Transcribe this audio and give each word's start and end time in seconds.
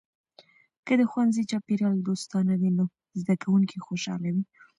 که 0.85 0.93
د 0.99 1.01
ښوونځي 1.11 1.43
چاپیریال 1.51 1.97
دوستانه 2.07 2.53
وي، 2.59 2.69
نو 2.77 2.85
زده 3.19 3.35
کونکي 3.43 3.77
خوشحاله 3.87 4.29
وي. 4.35 4.43